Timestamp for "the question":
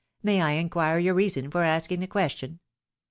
1.99-2.59